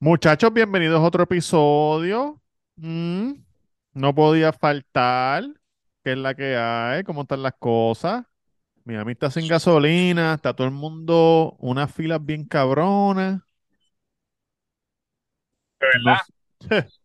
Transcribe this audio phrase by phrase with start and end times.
[0.00, 2.40] Muchachos, bienvenidos a otro episodio.
[2.78, 3.32] Mm,
[3.94, 5.44] no podía faltar.
[6.04, 7.02] ¿Qué es la que hay?
[7.04, 8.24] ¿Cómo están las cosas?
[8.84, 13.42] Miami está sin gasolina, está todo el mundo, unas filas bien cabronas.
[15.80, 16.20] ¿De verdad?
[16.70, 16.86] No-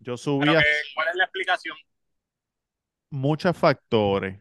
[0.00, 1.76] Yo subí a que, ¿cuál es la explicación?
[3.10, 4.40] muchos factores.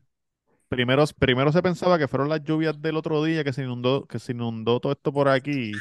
[0.69, 4.19] Primero, primero se pensaba que fueron las lluvias del otro día que se inundó, que
[4.19, 5.71] se inundó todo esto por aquí.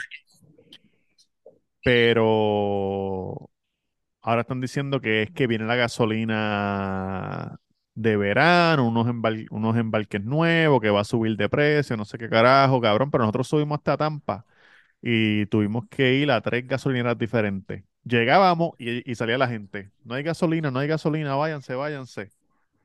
[1.83, 3.51] Pero
[4.27, 7.59] ahora están diciendo que es que viene la gasolina
[7.95, 12.19] de verano, unos, embal- unos embarques nuevos, que va a subir de precio, no sé
[12.19, 13.11] qué carajo, cabrón.
[13.11, 14.47] Pero nosotros subimos hasta Tampa
[15.03, 17.85] y tuvimos que ir a tres gasolineras diferentes.
[18.05, 19.93] Llegábamos y, y salía la gente.
[20.05, 22.33] No hay gasolina, no hay gasolina, váyanse, váyanse.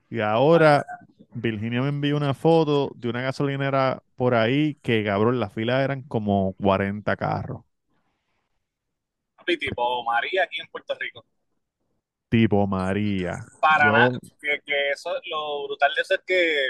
[0.09, 0.85] Y ahora
[1.33, 6.03] Virginia me envió una foto de una gasolinera por ahí que, cabrón, las filas eran
[6.03, 7.63] como 40 carros.
[9.45, 11.25] Tipo María aquí en Puerto Rico.
[12.29, 13.39] Tipo María.
[13.59, 14.19] Para Yo- nada.
[14.41, 16.69] Que, que eso, lo brutal de eso es que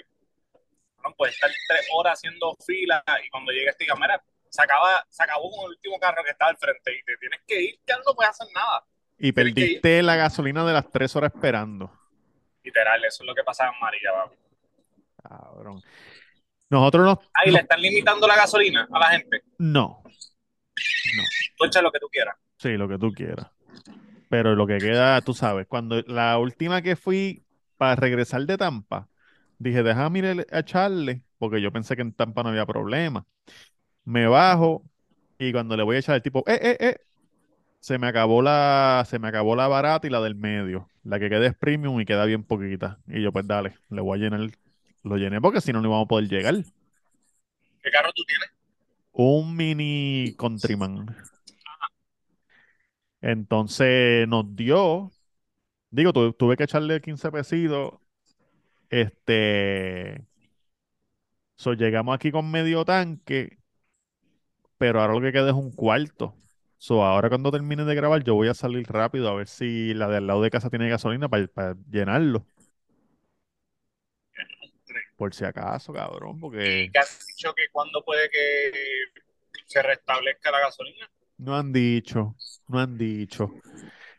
[1.01, 5.23] bueno, puedes estar tres horas haciendo fila y cuando llega este cámara, se, acaba, se
[5.23, 7.97] acabó con el último carro que está al frente y te tienes que ir, ya
[7.97, 8.83] no puedes hacer nada.
[9.17, 11.91] Y Tienes perdiste la gasolina de las tres horas esperando.
[12.63, 14.35] Literal, eso es lo que pasa en María, papi.
[15.23, 15.81] Cabrón.
[16.69, 17.19] Nosotros nos...
[17.33, 19.43] Ahí no, le están limitando la gasolina a la gente.
[19.57, 20.03] no.
[21.57, 22.35] Tú echa lo que tú quieras.
[22.61, 23.47] Sí, lo que tú quieras.
[24.29, 27.43] Pero lo que queda, tú sabes, cuando la última que fui
[27.75, 29.09] para regresar de Tampa,
[29.57, 33.25] dije, déjame ir a echarle, porque yo pensé que en Tampa no había problema.
[34.05, 34.83] Me bajo
[35.39, 36.97] y cuando le voy a echar el tipo, eh, eh, eh,
[37.79, 40.87] se me acabó la, se me acabó la barata y la del medio.
[41.03, 42.99] La que queda es premium y queda bien poquita.
[43.07, 44.51] Y yo, pues dale, le voy a llenar,
[45.01, 46.53] lo llené porque si no, no íbamos a poder llegar.
[47.81, 48.49] ¿Qué carro tú tienes?
[49.13, 51.07] Un mini Countryman.
[53.21, 55.11] Entonces nos dio,
[55.91, 57.95] digo, tu- tuve que echarle 15 pesitos.
[58.89, 60.25] Este,
[61.55, 63.57] so, llegamos aquí con medio tanque,
[64.77, 66.35] pero ahora lo que queda es un cuarto.
[66.77, 70.07] So, ahora cuando termine de grabar, yo voy a salir rápido a ver si la
[70.07, 72.45] de al lado de casa tiene gasolina para llenarlo.
[75.15, 78.71] Por si acaso, cabrón, porque ¿Y has dicho que cuándo puede que
[79.65, 81.09] se restablezca la gasolina?
[81.41, 82.35] No han dicho,
[82.67, 83.49] no han dicho.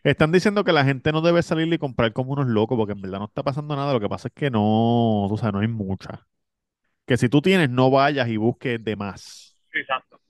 [0.02, 3.00] Están diciendo que la gente no debe salir y comprar como unos locos, porque en
[3.00, 3.92] verdad no está pasando nada.
[3.92, 6.26] Lo que pasa es que no, tú sabes, no hay mucha.
[7.06, 9.56] Que si tú tienes, no vayas y busques de más.
[9.72, 10.20] Exacto.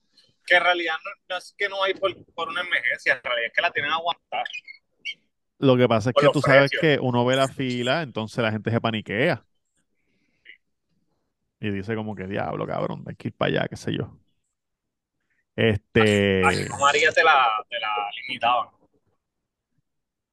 [0.45, 3.47] Que en realidad no, no es que no hay por, por una emergencia, en realidad
[3.47, 4.45] es que la tienen aguantar.
[5.61, 8.53] Lo que pasa es Por que tú sabes que uno ve la fila, entonces la
[8.53, 9.43] gente se paniquea.
[11.59, 14.22] Y dice como que diablo, cabrón, hay que ir para allá, qué sé yo.
[15.55, 18.69] Este, Aquí con María te la, te la limitaban.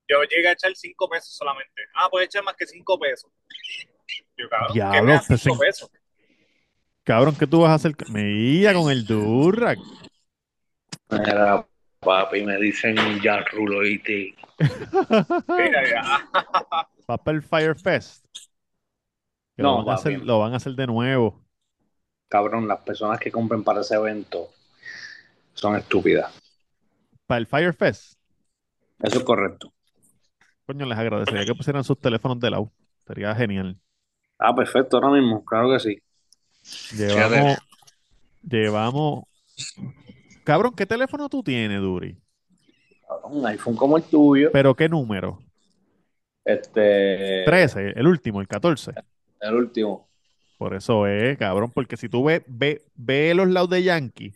[0.08, 1.82] Yo llegué a echar 5 pesos solamente.
[1.94, 3.30] Ah, puedes echar más que 5 pesos.
[4.38, 5.92] Yo, cabrón, ¿qué Diablo, pues, 5 en- pesos?
[7.04, 7.96] cabrón, ¿qué tú vas a hacer?
[8.10, 9.80] Me iba con el Durrack.
[11.12, 11.68] Mira,
[12.00, 14.36] papi, me dicen ya rulo y te.
[15.48, 16.30] Mira, ya.
[17.10, 18.24] Va para el Fire Fest.
[19.56, 21.44] Que No, lo van a hacer, lo van a hacer de nuevo.
[22.30, 24.50] Cabrón, las personas que compren para ese evento
[25.60, 26.34] son estúpidas.
[27.28, 28.14] Para el Fire Fest.
[29.02, 29.74] Eso es correcto.
[30.66, 32.72] Coño, les agradecería que pusieran sus teléfonos de lado.
[33.06, 33.78] Sería genial.
[34.38, 36.96] Ah, perfecto, ahora mismo, claro que sí.
[36.96, 37.58] Llevamos,
[38.42, 39.24] llevamos.
[40.44, 42.18] Cabrón, ¿qué teléfono tú tienes, Duri?
[43.08, 44.52] Cabrón, Un iPhone como el tuyo.
[44.54, 45.40] ¿Pero qué número?
[46.46, 47.44] Este.
[47.46, 48.94] 13, el último, el 14.
[49.42, 50.08] El último.
[50.58, 54.34] Por eso es, cabrón, porque si tú ves, ve, ve los lados de Yankee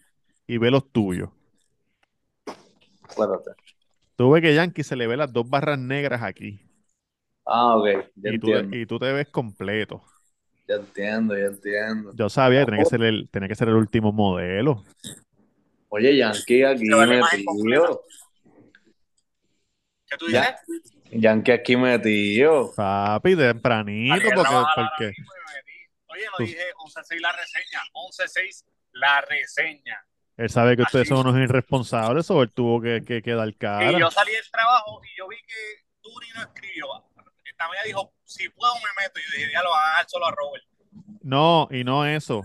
[0.48, 1.30] y ve los tuyos.
[3.08, 3.52] Espérate.
[4.16, 6.62] Tú ves que Yankee se le ve las dos barras negras aquí.
[7.46, 7.88] Ah, ok.
[8.16, 8.78] Ya Y tú, entiendo.
[8.78, 10.04] y tú te ves completo.
[10.68, 12.14] Ya entiendo, ya entiendo.
[12.16, 14.84] Yo sabía que tenía que ser el, tenía que ser el último modelo.
[15.90, 18.04] Oye, Yankee aquí imagen metido.
[20.08, 20.58] ¿Qué tú Ya.
[20.68, 20.94] dices?
[21.12, 22.72] Yankee aquí metido.
[22.76, 25.14] Papi, tempranito, porque, porque me.
[26.08, 27.82] Oye, no Tú- dije 11.6 la reseña.
[27.94, 30.06] 11.6 la reseña.
[30.38, 31.10] Él sabe que ustedes Así.
[31.10, 34.00] son unos irresponsables, o él tuvo que, que, que dar Y cara.
[34.00, 35.56] yo salí del trabajo y yo vi que
[36.02, 36.86] Duri no escribió.
[37.58, 39.20] También dijo, si puedo me meto.
[39.20, 40.64] Y yo dije, ya lo van a dar solo a Robert.
[41.22, 42.44] No, y no eso,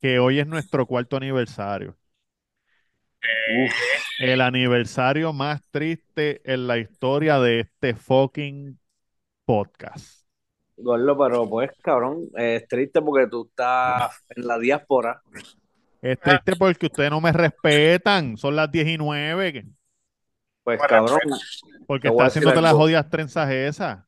[0.00, 1.96] que hoy es nuestro cuarto aniversario.
[3.22, 3.68] Eh,
[4.18, 8.78] El aniversario más triste en la historia de este fucking
[9.46, 10.26] podcast.
[10.76, 15.22] Gordo, pero pues, cabrón, es triste porque tú estás en la diáspora.
[16.04, 18.36] Es triste porque ustedes no me respetan.
[18.36, 19.52] Son las 10 y 9.
[19.54, 19.62] que-
[20.62, 21.18] Pues, Bueno, cabrón,
[21.86, 24.04] Porque Te voy está haciéndote las jodidas trenzas esas.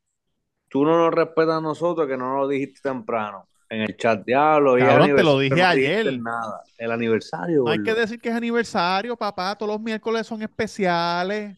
[0.69, 3.47] tú no nos respetas a nosotros que no nos lo dijiste temprano.
[3.69, 4.77] En el chat, diablo.
[4.77, 6.19] y Cabrón, te lo dije no ayer.
[6.19, 6.61] Nada.
[6.77, 9.55] El aniversario, No hay que decir que es aniversario, papá.
[9.55, 11.57] Todos los miércoles son especiales.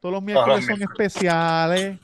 [0.00, 1.98] Todos los miércoles son especiales.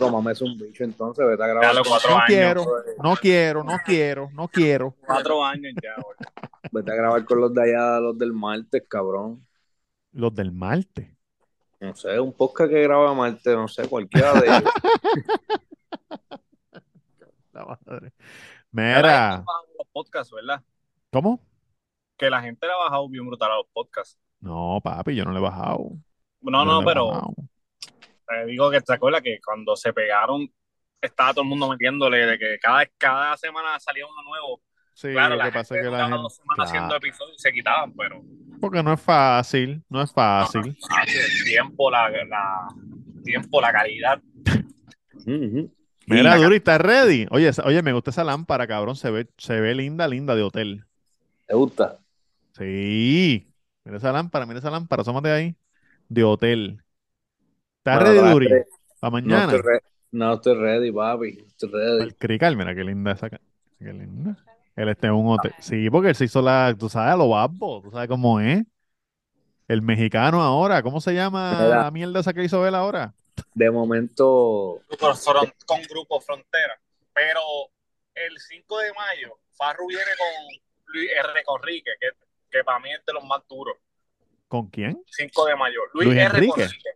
[0.00, 2.26] Tómame es un bicho, entonces vete a grabar, cuatro No años.
[2.26, 2.64] quiero,
[3.02, 4.94] no quiero, no quiero, no quiero.
[5.06, 6.16] Cuatro años ya, güey.
[6.72, 9.46] vete a grabar con los de allá, los del martes, cabrón.
[10.12, 11.16] Los del Marte.
[11.78, 14.64] No sé, un podcast que graba martes, no sé, cualquiera de ellos.
[17.52, 18.12] La madre.
[18.70, 19.44] Mira,
[19.78, 20.62] los podcasts, ¿verdad?
[21.12, 21.40] ¿cómo?
[22.16, 24.18] Que la gente le ha bajado bien brutal a los podcasts.
[24.40, 25.90] No, papi, yo no le he bajado.
[26.40, 27.34] No, Yo no, pero bajado.
[28.30, 30.48] Te digo que te acuerdas que cuando se pegaron,
[31.00, 34.62] estaba todo el mundo metiéndole de que cada, cada semana salía uno nuevo.
[34.94, 36.22] Sí, Claro, lo la que pasa es gente que la gente.
[36.22, 38.22] dos semanas haciendo episodios y se quitaban, pero
[38.60, 40.76] porque no es fácil, no es fácil.
[40.90, 42.68] hace el tiempo, la, la
[43.24, 44.20] tiempo, la calidad.
[46.06, 47.26] Mira, Y- Duri, ¿estás ready?
[47.30, 48.96] Oye, oye, me gusta esa lámpara, cabrón.
[48.96, 50.84] Se ve, se ve linda, linda de hotel.
[51.46, 51.98] ¿Te gusta?
[52.56, 53.46] Sí.
[53.84, 55.54] Mira esa lámpara, mira esa lámpara, asómate ahí.
[56.08, 56.82] De hotel.
[57.80, 58.48] ¿Estás Bueno, ready, Duri?
[59.00, 59.44] Para No mañana.
[59.44, 59.82] estoy, re-
[60.12, 61.32] no estoy ready, papi.
[61.32, 62.02] No Estoy ready.
[62.02, 63.30] El crical, mira qué linda esa.
[63.30, 63.38] Qué
[63.80, 64.36] linda.
[64.76, 65.52] Él está en un hotel.
[65.60, 68.64] Sí, porque él se hizo la, tú sabes, a lo babbo, tú sabes cómo es.
[69.66, 73.14] El mexicano ahora, ¿cómo se llama la mierda esa que hizo él ahora?
[73.54, 74.80] De momento,
[75.66, 76.78] con Grupo Frontera.
[77.14, 77.40] Pero
[78.14, 81.44] el 5 de mayo, Farru viene con Luis R.
[81.44, 82.08] Conrique, que,
[82.50, 83.76] que para mí es de los más duros.
[84.48, 85.00] ¿Con quién?
[85.06, 85.80] 5 de mayo.
[85.94, 86.26] Luis, Luis R.
[86.36, 86.52] Enrique.
[86.52, 86.94] Conríquez.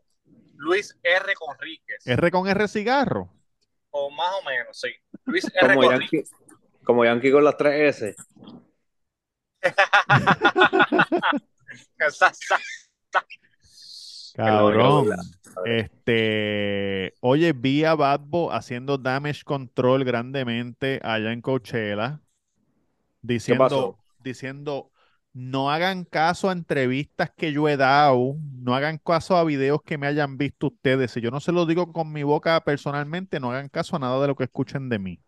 [0.64, 1.34] Luis R.
[1.34, 2.06] Conríquez.
[2.06, 3.30] R con R cigarro.
[3.90, 4.88] O más o menos, sí.
[5.26, 5.74] Luis R.
[5.74, 6.30] como Conríquez.
[6.30, 8.14] Yankee, como Yankee con las 3S.
[11.98, 12.60] Esa- esa-
[14.34, 15.10] Cabrón.
[15.64, 22.20] Este, oye, vi a Badbo haciendo damage control grandemente allá en Coachella,
[23.22, 24.90] diciendo, diciendo,
[25.34, 29.98] no hagan caso a entrevistas que yo he dado, no hagan caso a videos que
[29.98, 31.10] me hayan visto ustedes.
[31.10, 34.20] Si yo no se lo digo con mi boca personalmente, no hagan caso a nada
[34.22, 35.20] de lo que escuchen de mí.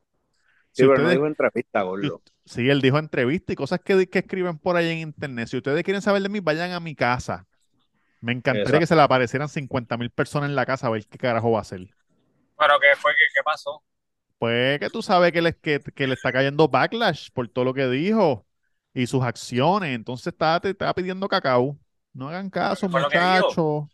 [0.73, 2.23] Sí, Si pero no ustedes- dijo entrevista, gordo.
[2.45, 5.49] Sí, él dijo entrevista y cosas que, que escriben por ahí en internet.
[5.49, 7.47] Si ustedes quieren saber de mí, vayan a mi casa.
[8.21, 8.81] Me encantaría Exacto.
[8.81, 11.59] que se le aparecieran 50 mil personas en la casa a ver qué carajo va
[11.59, 11.81] a hacer.
[12.59, 13.13] Pero ¿qué fue?
[13.13, 13.83] ¿Qué, qué pasó?
[14.39, 17.75] Pues que tú sabes que le, que, que le está cayendo backlash por todo lo
[17.75, 18.46] que dijo
[18.97, 19.95] y sus acciones.
[19.95, 21.79] Entonces está, te está pidiendo cacao.
[22.15, 23.85] No hagan caso, ¿Qué fue lo que muchachos.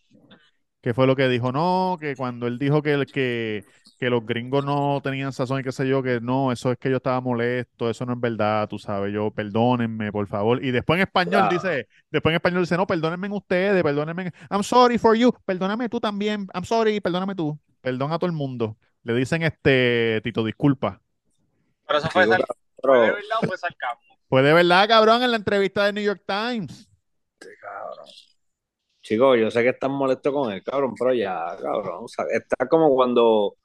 [0.80, 1.52] ¿Qué fue lo que dijo?
[1.52, 3.64] No, que cuando él dijo que, que,
[3.98, 6.90] que los gringos no tenían sazón y qué sé yo, que no, eso es que
[6.90, 10.64] yo estaba molesto, eso no es verdad, tú sabes, yo, perdónenme, por favor.
[10.64, 11.52] Y después en español Claro.
[11.52, 16.00] dice, después en español dice, no, perdónenme ustedes, perdónenme, I'm sorry for you, perdóname tú
[16.00, 18.76] también, I'm sorry, perdóname tú, perdón a todo el mundo.
[19.04, 21.00] Le dicen, este, Tito, disculpa.
[21.86, 22.44] Pero eso fue, sal-
[22.80, 24.11] ¿fue de verdad o fue sarcasmo?
[24.32, 26.88] Pues de verdad, cabrón, en la entrevista de New York Times.
[27.60, 28.06] cabrón.
[29.02, 32.04] Chicos, yo sé que están molestos con él, cabrón, pero ya, cabrón.
[32.04, 33.56] o sea, está como cuando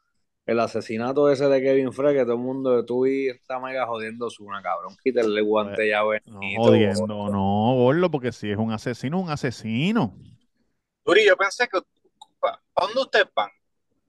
[0.45, 3.87] el asesinato ese de Kevin Frey, que todo el mundo de tu y está mega
[3.87, 4.93] jodiendo su una, cabrón.
[5.01, 10.17] Quítale el guante ya, No jodiendo, no, gordo, porque si es un asesino, un asesino.
[11.05, 11.79] Duri, yo pensé que.
[12.41, 13.51] ¿Para dónde ustedes van?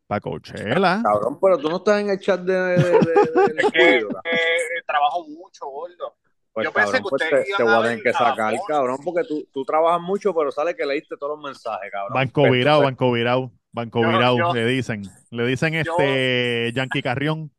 [0.09, 1.03] Para Coachella.
[1.05, 5.25] Cabrón, pero tú no estás en el chat de, de, de- Es que eh, trabajo
[5.29, 6.17] mucho, gordo.
[6.59, 9.23] Pues Yo pensé cabrón, que pues te, te voy a tener que sacar, cabrón, porque
[9.23, 12.15] tú, tú trabajas mucho, pero sale que leíste todos los mensajes, cabrón.
[12.15, 15.03] Banco virado, banco virado, banco Yo- virado, yo- le dicen.
[15.31, 17.53] Le dicen yo- este Yankee Carrión.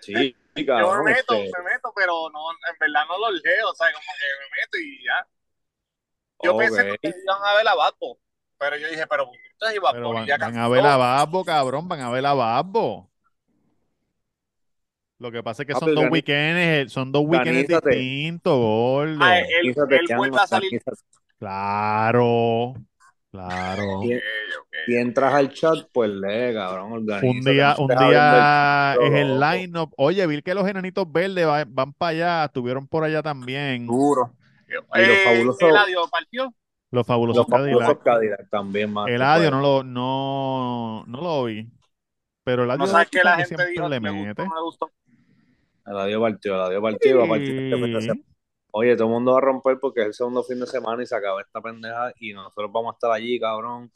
[0.00, 1.04] Sí, Yo cabrón.
[1.04, 4.00] me meto, este, me meto, pero no, en verdad no lo leo, o sea, como
[4.00, 5.26] que me meto y ya.
[6.42, 8.18] Yo pensé que iban a ver a Batbo,
[8.58, 10.96] pero yo dije, pero ustedes iban Pero a van, ya van casi a ver a.
[10.96, 13.07] Babbo, cabrón, van a ver a Babbo.
[15.18, 19.18] Lo que pasa es que Ah, son dos weekends, son dos weekends distintos, gordo.
[19.20, 20.80] Ah, él, él vuelve a salir.
[21.38, 22.74] Claro,
[23.32, 23.98] claro.
[24.00, 24.06] Ok.
[24.86, 26.92] Si entras al chat, pues lee, cabrón.
[26.92, 29.92] Un día, un día el es el line-up.
[29.96, 33.86] Oye, vi que los enanitos verdes va- van para allá, estuvieron por allá también.
[33.86, 34.32] Duro.
[34.68, 36.54] Y los Eh, fabulosos- Eladio partió.
[36.90, 38.02] Los fabulosos Los famosos Cadillac.
[38.02, 39.08] Cadillac también, más.
[39.08, 41.68] El Adio no lo, no, no lo vi.
[42.48, 44.44] Pero el No Adio sabes que la gente siempre dijo le me gustó, mete.
[44.44, 44.90] no me gustó.
[45.84, 48.00] El partió, el Adio partió.
[48.00, 48.24] Sí.
[48.70, 51.06] Oye, todo el mundo va a romper porque es el segundo fin de semana y
[51.06, 53.92] se acaba esta pendeja y nosotros vamos a estar allí, cabrón.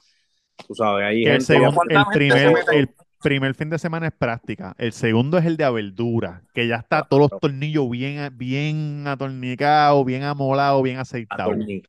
[0.69, 1.45] Tú sabes, Que el, gente.
[1.47, 2.91] segundo, ¿Cuánta el, primer, el
[3.23, 4.75] primer fin de semana es práctica.
[4.77, 10.05] El segundo es el de Abeldura, que ya está todos los tornillos bien, bien atornicados,
[10.05, 11.55] bien amolados, bien aceitados.
[11.57, 11.89] Atorni-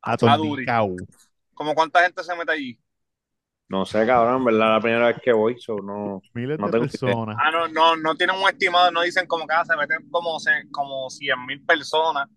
[0.00, 0.92] Atornicados.
[1.54, 2.78] ¿Cómo cuánta gente se mete allí?
[3.68, 6.22] No sé, cabrón, en verdad, la primera vez que voy, so no.
[6.34, 7.36] Miles No de personas.
[7.40, 10.38] Ah, no, no, no tienen un estimado, no dicen como que ah, se meten como,
[10.38, 12.28] se- como 100 mil personas.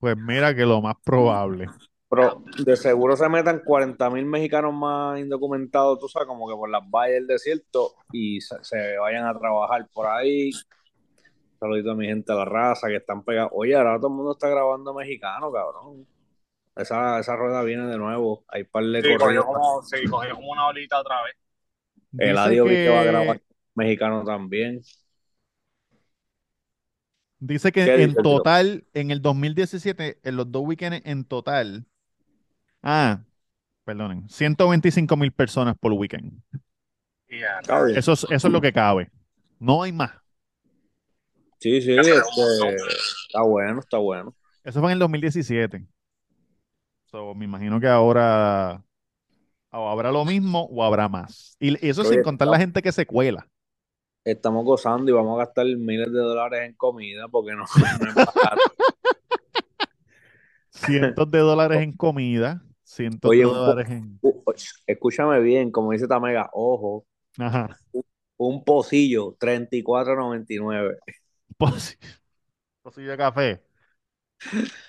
[0.00, 1.68] Pues mira que lo más probable.
[2.08, 6.70] Pero de seguro se metan 40 mil mexicanos más indocumentados, tú sabes, como que por
[6.70, 10.50] las valles del desierto y se, se vayan a trabajar por ahí.
[11.60, 13.50] Saludito a mi gente de la raza que están pegados.
[13.54, 16.06] Oye, ahora todo el mundo está grabando mexicano, cabrón.
[16.78, 18.44] Esa, esa rueda viene de nuevo.
[18.48, 19.44] Hay par de Sí, corridos.
[19.44, 21.34] cogió como, sí, cogió como una olita otra vez.
[22.16, 23.42] El Adio vi que va a que- grabar
[23.74, 24.80] mexicano también.
[27.40, 31.86] Dice que ¿Qué en dice total, en el 2017, en los dos weekends en total,
[32.82, 33.22] ah,
[33.84, 36.42] perdonen, 125 mil personas por weekend.
[37.28, 37.96] Y ya, Está bien.
[37.98, 39.10] Eso es, eso es lo que cabe.
[39.60, 40.12] No hay más.
[41.60, 44.34] Sí, sí, este, está bueno, está bueno.
[44.64, 45.84] Eso fue en el 2017.
[47.10, 48.82] So, me imagino que ahora
[49.70, 51.56] o habrá lo mismo o habrá más.
[51.60, 53.48] Y eso Oye, sin contar la gente que se cuela.
[54.24, 57.64] Estamos gozando y vamos a gastar miles de dólares en comida porque no,
[58.00, 58.16] no es.
[60.70, 64.20] Cientos de dólares en comida, cientos Oye, de dólares en...
[64.86, 67.06] Escúchame bien, como dice Tamega, ojo,
[67.38, 67.78] Ajá.
[68.36, 70.98] un pocillo, 34.99.
[71.58, 71.98] Posi-
[72.82, 73.62] Pocillo de café.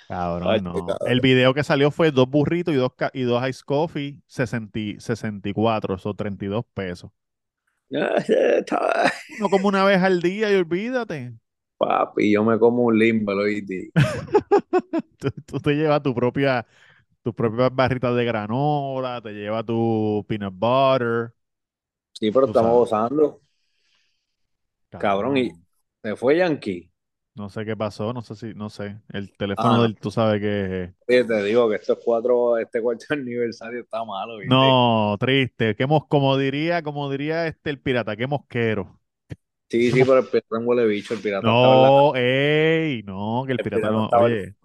[0.07, 0.73] Cabrón, Ay, no.
[0.85, 1.07] cabrón.
[1.11, 4.99] El video que salió fue dos burritos y dos, y dos ice coffee, 60, y-
[4.99, 7.11] 64, o 32 pesos.
[9.39, 11.33] No como una vez al día y olvídate.
[11.77, 13.91] Papi, yo me como un limbo, ¿oíste?
[15.17, 16.65] Tú, tú te llevas tu propia,
[17.23, 21.33] tus propias barritas de granola, te llevas tu peanut butter.
[22.13, 22.89] Sí, pero estamos sabes.
[22.91, 23.41] gozando.
[24.97, 25.51] Cabrón, y-
[26.03, 26.88] Se fue Yankee.
[27.39, 29.01] No sé qué pasó, no sé si, no sé.
[29.09, 29.83] El teléfono Ah.
[29.83, 34.37] del, tú sabes que Oye, te digo que estos cuatro, este cuarto aniversario está malo,
[34.37, 34.79] ¿viste?
[34.81, 35.75] No, triste.
[35.75, 38.99] Qué mos, como diría, como diría este el pirata, qué mosquero.
[39.69, 43.43] Sí, sí, pero el pirata es un huele bicho, el pirata la, No, ey, no,
[43.45, 44.55] que el El pirata pirata no, estaba- oye,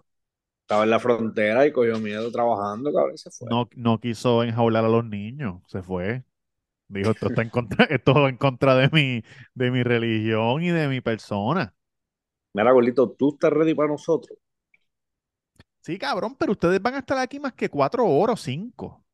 [0.63, 3.49] estaba en la frontera y cogió miedo trabajando, cabrón, y se fue.
[3.49, 6.23] no, no quiso enjaular a los niños, se fue.
[6.89, 9.23] Dijo, esto está en contra, esto va en contra de mi,
[9.55, 11.74] de mi religión y de mi persona.
[12.55, 14.39] Mira, gordito, ¿tú estás ready para nosotros?
[15.81, 19.05] Sí, cabrón, pero ustedes van a estar aquí más que cuatro horas o cinco.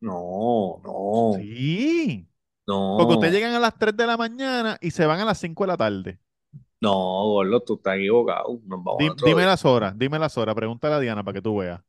[0.00, 2.26] No, no, Sí,
[2.66, 2.96] no.
[2.98, 5.64] porque ustedes llegan a las 3 de la mañana y se van a las 5
[5.64, 6.20] de la tarde.
[6.80, 8.58] No, gordo, tú estás equivocado.
[8.64, 9.46] Nos vamos Di- otro dime día.
[9.46, 11.80] las horas, dime las horas, pregúntale a Diana para que tú veas.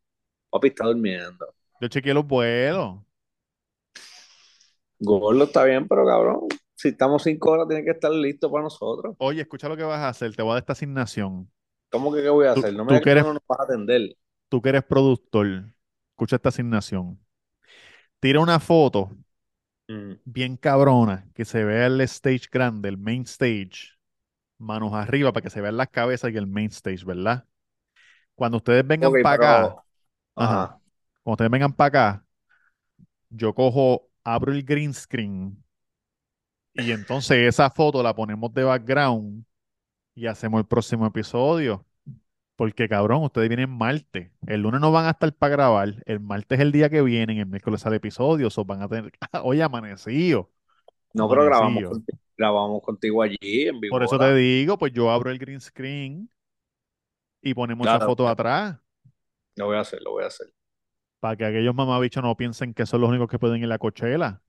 [0.49, 1.53] Papi está durmiendo.
[1.81, 2.99] Yo chequeé los vuelos.
[4.99, 6.47] Gordo está bien, pero cabrón,
[6.81, 9.15] si estamos cinco horas, tiene que estar listo para nosotros.
[9.19, 11.51] Oye, escucha lo que vas a hacer, te voy a dar esta asignación.
[11.89, 12.73] ¿Cómo que qué voy a Tú- hacer?
[12.73, 14.15] No tú me digas que eres- no nos vas a atender.
[14.49, 15.65] Tú que eres productor,
[16.11, 17.19] escucha esta asignación.
[18.19, 19.11] Tira una foto
[19.87, 20.13] Mm.
[20.25, 23.97] bien cabrona, que se vea el stage grande, el main stage,
[24.57, 27.45] manos arriba para que se vean las cabezas y el main stage, ¿verdad?
[28.35, 29.83] Cuando ustedes vengan para pero- acá,
[30.35, 30.63] Ajá.
[30.63, 30.81] Ajá.
[31.23, 32.25] cuando ustedes vengan para acá,
[33.29, 35.60] yo cojo, abro el green screen
[36.73, 39.45] y entonces esa foto la ponemos de background
[40.15, 41.85] y hacemos el próximo episodio.
[42.55, 44.31] Porque cabrón, ustedes vienen martes.
[44.45, 46.03] El lunes no van a estar para grabar.
[46.05, 47.39] El martes es el día que vienen.
[47.39, 48.49] El miércoles sale episodio.
[48.55, 49.11] O van a tener.
[49.43, 50.51] Hoy amanecido.
[51.13, 53.93] No, pero grabamos contigo, grabamos contigo allí en vivo.
[53.93, 56.29] Por eso te digo, pues yo abro el green screen
[57.41, 58.11] y ponemos esa Claro.
[58.11, 58.77] foto atrás.
[59.55, 60.47] Lo voy a hacer, lo voy a hacer.
[61.19, 63.79] Para que aquellos mamabichos no piensen que son los únicos que pueden ir a la
[63.79, 64.41] cochela.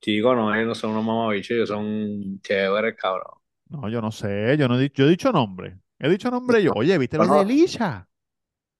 [0.00, 3.34] Chicos, no, ellos no son unos mamabichos, ellos son chéveres, cabrón.
[3.68, 4.56] No, yo no sé.
[4.58, 5.78] Yo no he dicho, yo he dicho nombre.
[5.98, 6.72] He dicho nombre yo.
[6.74, 7.36] Oye, ¿viste lo No, no.
[7.36, 8.08] de Elisha?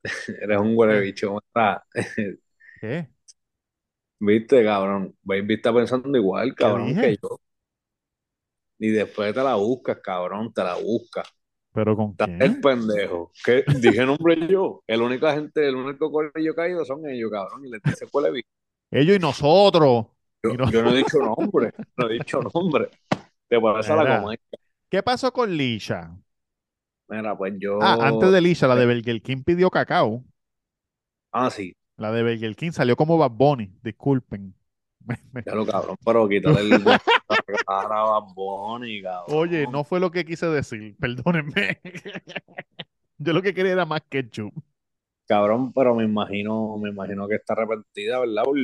[0.43, 1.39] Eres un huele bicho.
[1.55, 1.83] ¿verdad?
[2.81, 3.11] ¿Qué?
[4.19, 5.15] Viste, cabrón.
[5.23, 7.41] Baby está pensando igual, cabrón, que yo.
[8.79, 11.29] Y después te la buscas, cabrón, te la buscas.
[11.73, 12.41] ¿Pero con quién?
[12.43, 13.31] el pendejo.
[13.45, 13.65] ¿Qué?
[13.81, 14.83] Dije nombre yo.
[14.87, 17.65] El único gente, el único colegio caído son ellos, cabrón.
[17.65, 18.49] Y les dice huele bicho.
[18.91, 20.07] Ellos y nosotros.
[20.43, 21.73] Yo, no- yo no he dicho nombre.
[21.97, 22.91] No he dicho nombre.
[23.49, 24.09] Te parece a la Mira.
[24.09, 24.41] comedia.
[24.91, 26.17] ¿Qué pasó con Lisha?
[27.09, 27.75] Mira, pues yo.
[27.79, 30.25] Ah, antes de Lisha, la de Burger King pidió cacao.
[31.33, 34.55] Ah, sí, La de Burger King salió como Bad Bunny, disculpen.
[35.45, 36.85] Ya lo cabrón, pero quítale el
[37.67, 39.33] cara a Bad Bunny, cabrón.
[39.33, 41.81] Oye, no fue lo que quise decir, perdónenme.
[43.19, 44.53] Yo lo que quería era más ketchup.
[45.27, 48.43] Cabrón, pero me imagino, me imagino que está arrepentida, ¿verdad?
[48.45, 48.59] Por-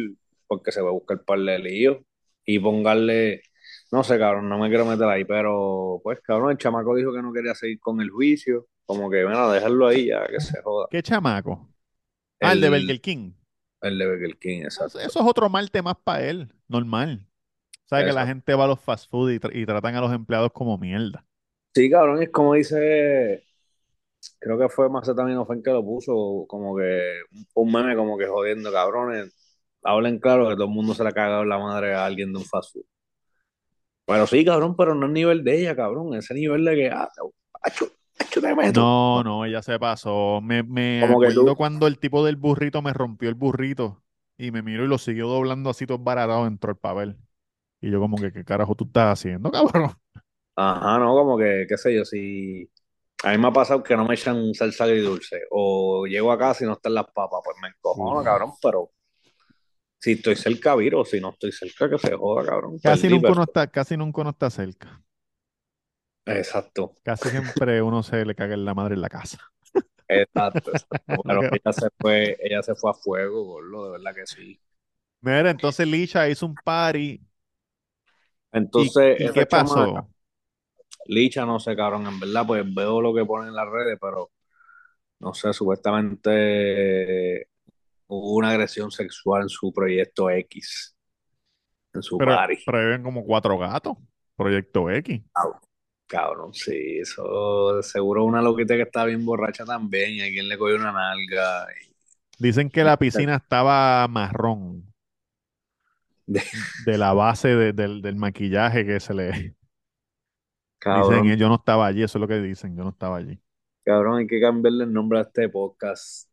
[0.47, 1.99] Porque se va a buscar par de líos
[2.45, 3.43] y pongarle,
[3.93, 7.23] no sé, cabrón, no me quiero meter ahí, pero pues, cabrón, el chamaco dijo que
[7.23, 10.89] no quería seguir con el juicio, como que, bueno, dejarlo ahí ya, que se joda.
[10.91, 11.69] ¿Qué chamaco?
[12.41, 13.33] Ah, el de Burger King.
[13.81, 14.99] El de Burger King, Eso, exacto.
[15.01, 17.27] eso es otro mal tema para él, normal.
[17.87, 20.13] Sabe que la gente va a los fast food y, tra- y tratan a los
[20.13, 21.27] empleados como mierda.
[21.75, 23.45] Sí, cabrón, es como dice,
[24.39, 27.21] creo que fue Macetaminofen que lo puso, como que
[27.55, 29.35] un meme como que jodiendo, cabrones,
[29.87, 32.39] hablen claro que todo el mundo se le ha cagado la madre a alguien de
[32.41, 32.85] un fast food.
[34.07, 37.09] Pero sí, cabrón, pero no el nivel de ella, cabrón, ese nivel de que, ah,
[37.63, 37.87] acho,
[38.21, 38.89] acho, te meto.
[38.89, 40.41] No, no, ella se pasó.
[40.43, 44.03] Me, me acuerdo tú- cuando el tipo del burrito me rompió el burrito
[44.37, 47.17] y me miró y lo siguió doblando así todo baratado dentro del papel.
[47.81, 49.93] Y yo como que, ¿qué carajo tú estás haciendo, cabrón?
[50.57, 52.71] Ajá, no, como que, qué sé yo, si
[53.25, 56.65] a mí me ha pasado que no me echan salsa agridulce, o llego a casa
[56.65, 58.91] y no están las papas, pues me encojono, cabrón, pero
[60.07, 62.81] si estoy cerca, viro, si no estoy cerca, que se joda, cabrón.
[62.83, 65.03] Casi Perdí, nunca pero- uno está, casi nunca uno está cerca.
[66.25, 69.39] Exacto, Casi siempre uno se le caga en la madre en la casa.
[70.09, 71.23] exacto, exacto.
[71.27, 74.61] Pero ella se fue, ella se fue a fuego, gordo, de verdad que sí.
[75.21, 77.21] Mira, entonces Licha hizo un party.
[78.75, 79.87] ¿Y, Entonces, y qué pasó?
[79.87, 80.07] chamaca,
[81.07, 84.33] Licha, no sé, cabrón, en verdad, pues veo lo que ponen en las redes, pero
[85.21, 87.49] no sé, supuestamente
[88.09, 90.97] hubo una agresión sexual en su proyecto X,
[91.95, 92.57] en su Pero, party.
[92.67, 93.97] ven como cuatro gatos.
[94.37, 95.23] Proyecto X.
[96.07, 100.57] Cabrón, sí, eso seguro una loquita que está bien borracha también y a quien le
[100.59, 101.67] cogió una nalga.
[101.73, 101.95] y-
[102.39, 104.93] Dicen que la piscina estaba marrón
[106.27, 106.43] De-
[106.85, 109.31] de la base de- del, del maquillaje que se le...
[109.33, 109.57] Dicen,
[110.79, 113.41] Cabrón, eh, yo no estaba allí, eso es lo que dicen, yo no estaba allí.
[113.85, 116.31] cabrón, hay que cambiarle el nombre a este podcast.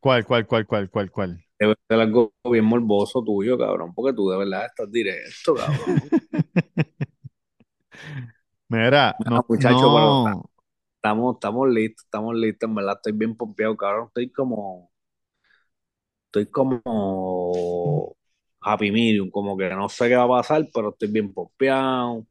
[0.00, 1.44] ¿Cuál, cuál, cuál, cuál, cuál, cuál?
[1.60, 6.00] Debe ser algo bien morboso tuyo, cabrón, porque tú de verdad estás directo, cabrón.
[8.68, 10.50] Mira, no, muchacho, pero- no,
[10.96, 14.06] Estamos, estamos listos, estamos listos, en verdad estoy bien pompeado, cabrón.
[14.08, 14.90] Estoy como,
[16.26, 18.16] estoy como
[18.60, 22.26] happy medium, como que no sé qué va a pasar, pero estoy bien pompeado.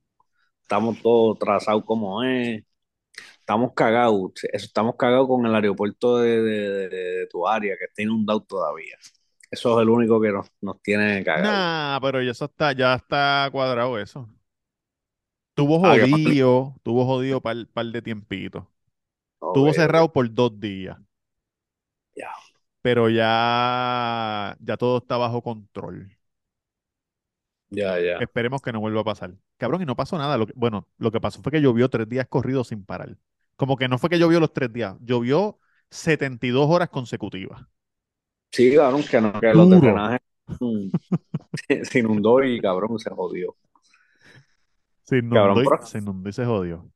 [0.64, 2.64] Estamos todos trazados como es.
[3.50, 8.04] Estamos cagados, estamos cagados con el aeropuerto de, de- de- de tu área, que está
[8.04, 8.96] inundado todavía.
[9.50, 11.66] Eso es el único que nos, nos tiene cagados.
[11.66, 14.28] nah, pero ya eso está, ya está cuadrado eso.
[15.54, 18.68] Tuvo Ah, jodido, tuvo jodido par, par de tiempito.
[19.48, 20.98] Estuvo Ok, cerrado por dos días.
[22.16, 22.34] Ya.
[22.82, 26.10] Pero ya, ya todo está bajo control.
[27.72, 28.20] Ya, ya.
[28.20, 29.34] Esperemos que no vuelva a pasar.
[29.58, 30.38] Cabrón, y no pasó nada.
[30.38, 33.18] Lo que- bueno, lo que pasó fue que llovió tres días corridos sin parar.
[33.60, 37.62] Como que no fue que llovió los tres días, llovió 72 horas consecutivas.
[38.54, 40.22] Sí, cabrón, que, no, que los drenajes
[40.62, 40.88] mm,
[41.84, 43.58] se inundó y cabrón se jodió.
[45.04, 46.90] Se inundó, Cabrón, y, se inundó y se jodió.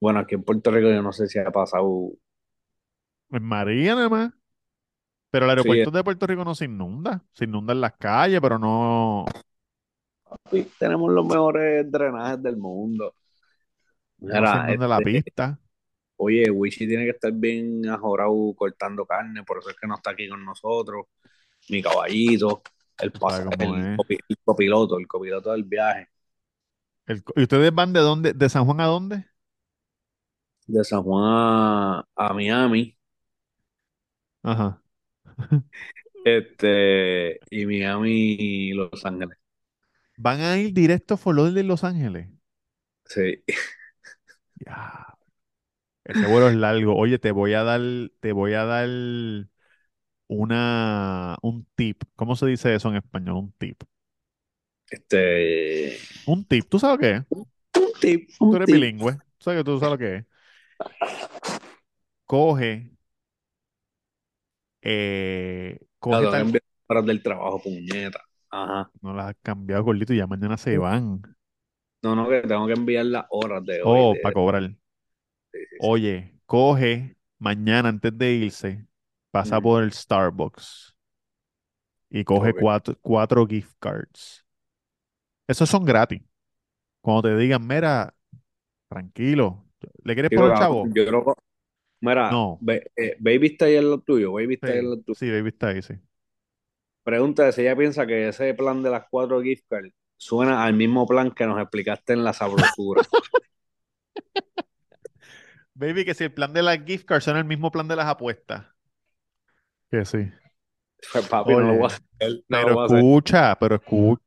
[0.00, 2.12] Bueno, aquí en Puerto Rico yo no sé si ha pasado.
[3.30, 4.32] En María nada más.
[5.30, 7.22] Pero el aeropuerto de Puerto Rico no se inunda.
[7.32, 9.26] Se inundan las calles, pero no.
[10.50, 13.14] Sí, tenemos los mejores drenajes del mundo.
[14.16, 15.60] No se Mira, inunda la este, pista.
[16.20, 20.10] Oye, Wichi tiene que estar bien ajorado cortando carne, por eso es que no está
[20.10, 21.06] aquí con nosotros.
[21.68, 22.62] Mi caballito,
[23.00, 23.12] el,
[24.28, 26.08] el, copiloto, el copiloto del viaje.
[27.06, 28.32] El- ¿y ustedes van de dónde?
[28.32, 29.26] ¿De San Juan a dónde?
[30.66, 32.96] De San Juan a, a Miami,
[34.42, 34.82] Ajá.
[36.24, 39.36] este, y Miami, Los Ángeles.
[40.16, 42.28] Van a ir directo a Lauderdale, Los Ángeles.
[43.04, 43.42] Sí.
[44.66, 45.09] Ya.
[46.04, 46.96] Ese vuelo es largo.
[46.96, 47.80] Oye, te voy a dar,
[48.20, 48.88] te voy a dar
[50.28, 52.02] una, un tip.
[52.16, 53.36] ¿Cómo se dice eso en español?
[53.36, 53.82] Un tip.
[54.90, 56.68] Este, Un tip.
[56.70, 57.24] ¿Tú sabes lo que es?
[57.76, 58.74] un tip, Tú eres tip.
[58.74, 59.14] bilingüe.
[59.38, 60.26] Tú sabes tú sabes lo que es.
[62.26, 62.70] Coge,
[64.82, 66.52] eh, coge que tal.
[66.88, 68.20] horas del trabajo, puñeta.
[68.50, 68.90] Ajá.
[69.02, 71.22] No las has cambiado, gordito, y ya mañana se van.
[72.02, 74.00] No, no, que tengo que enviar las horas de hoy.
[74.00, 74.74] Oh, de- para cobrar.
[75.52, 75.80] Sí, sí, sí.
[75.82, 78.86] Oye, coge mañana antes de irse,
[79.30, 79.62] pasa Mm.
[79.62, 80.94] por el Starbucks
[82.10, 84.44] y coge cuatro, cuatro gift cards.
[85.46, 86.22] Esos son gratis.
[87.00, 88.14] Cuando te digan, mira,
[88.88, 89.64] tranquilo,
[90.04, 90.86] ¿le quieres poner chavo?
[90.94, 91.32] yo creo que
[92.02, 92.60] Mira, No.
[92.96, 95.14] Eh, Baby está ahí en lo tuyo, Baby está ahí en lo tuyo.
[95.18, 95.94] sí, baby está ahí, sí.
[97.02, 101.06] Pregunta si ella piensa que ese plan de las cuatro gift cards suena al mismo
[101.06, 103.02] plan que nos explicaste en la sabrosura.
[105.80, 108.06] Baby, que si el plan de las gift cards son el mismo plan de las
[108.06, 108.66] apuestas.
[109.90, 110.30] Que sí.
[111.12, 112.04] Pues, papi, no lo voy a hacer.
[112.48, 112.98] No pero voy a hacer.
[112.98, 114.22] escucha, pero escucha,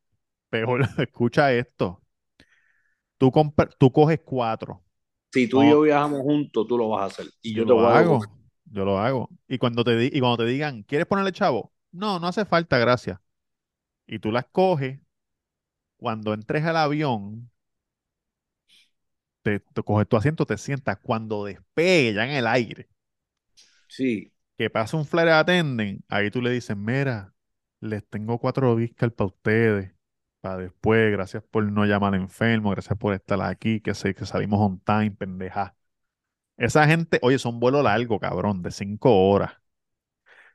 [0.50, 2.02] peor, escucha esto.
[3.18, 3.32] Tú,
[3.78, 4.82] tú coges cuatro.
[5.32, 7.26] Si tú y yo viajamos juntos, tú lo vas a hacer.
[7.42, 8.20] Y yo, Yo te lo voy hago.
[8.66, 9.28] Yo lo hago.
[9.48, 11.72] Y cuando te di- y cuando te digan, ¿quieres ponerle chavo?
[11.92, 13.20] No, no hace falta, gracias.
[14.06, 15.00] Y tú las coges.
[15.96, 17.50] Cuando entres al avión,
[19.44, 20.98] te, te coges tu asiento, te sientas.
[21.00, 22.90] Cuando despegue ya en el aire,
[23.88, 27.34] Sí, que pasa un flare attendant, ahí tú le dices, mira,
[27.80, 29.92] les tengo cuatro discos para ustedes.
[30.40, 34.60] Para después, gracias por no llamar enfermo, gracias por estar aquí, que sé que salimos
[34.60, 35.74] on time, pendeja.
[36.58, 39.54] Esa gente, oye, son vuelo largo, cabrón, de cinco horas.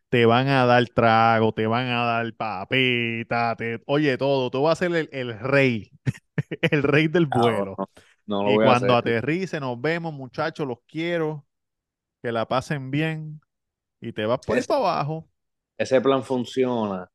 [0.10, 4.50] Te van a dar trago, te van a dar papita, te, oye, todo.
[4.50, 5.92] Tú vas a ser el, el rey,
[6.72, 7.78] el rey del vuelo.
[7.78, 7.90] no
[8.38, 8.96] lo Y voy a cuando hacer.
[8.96, 11.46] aterrice, nos vemos, muchachos, los quiero,
[12.24, 13.42] que la pasen bien
[14.02, 15.30] y te vas por Ese, para abajo.
[15.80, 17.10] ese plan funciona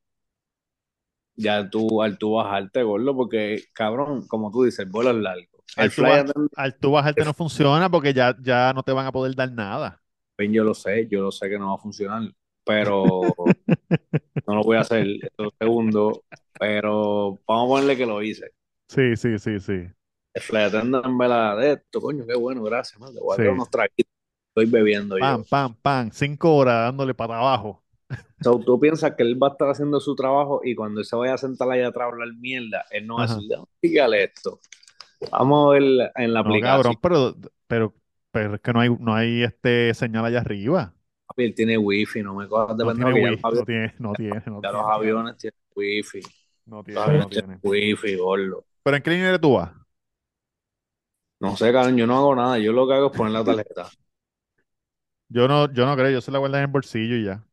[1.37, 5.65] ya tú, al tú bajarte, gordo, porque, cabrón, como tú dices, el vuelo es largo.
[5.77, 6.25] Al tú,
[6.57, 10.03] al tú bajarte no funciona porque ya, ya no te van a poder dar nada.
[10.37, 12.23] pues, yo lo sé, yo lo sé que no va a funcionar,
[12.65, 13.35] pero
[14.47, 15.07] no lo voy a hacer,
[15.59, 16.25] segundo,
[16.59, 18.51] pero vamos a ponerle que lo hice.
[18.89, 19.75] Sí, sí, sí, sí.
[20.35, 23.37] El fly attendant me la de esto, coño, qué bueno, gracias, man, te voy a
[23.37, 23.43] Sí.
[23.53, 24.13] unos traguitos,
[24.49, 25.25] estoy bebiendo yo.
[25.25, 26.11] Pam, pam, pam.
[26.13, 27.83] Cinco horas dándole para abajo.
[28.43, 31.17] So, tú piensas que él va a estar haciendo su trabajo y cuando él se
[31.17, 34.25] vaya a sentar allá atrás a hablar mierda, él no va a decir, "Déjame explicarle
[34.25, 34.61] esto.
[35.31, 36.97] Vamos a ver en la No, aplicación.
[36.97, 37.35] cabrón, pero,
[37.67, 37.95] pero,
[38.31, 40.95] pero es que no hay, no hay este señal allá arriba.
[41.27, 44.43] Papi, él tiene wifi, no me cojas de No tiene wifi, no tiene, no tiene,
[44.47, 46.21] no ya los aviones tienen wifi.
[46.67, 47.61] no Los tiene, no tienen tiene.
[47.63, 48.65] wifi, gordo.
[48.83, 49.73] Pero ¿en qué línea eres tú vas?
[51.45, 53.89] No sé, cabrón, yo no hago nada, yo lo que hago es poner la tarjeta.
[55.29, 57.45] Yo no, yo no creo, yo se la guardo en el bolsillo y ya.